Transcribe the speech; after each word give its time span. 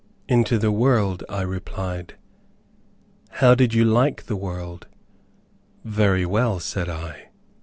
"Into 0.27 0.57
the 0.57 0.71
world," 0.71 1.23
I 1.29 1.43
replied. 1.43 2.15
"How 3.33 3.53
did 3.53 3.75
you 3.75 3.85
like 3.85 4.23
the 4.25 4.35
world?" 4.35 4.87
"Very 5.85 6.25
well," 6.25 6.59
said 6.59 6.89
I. 6.89 7.29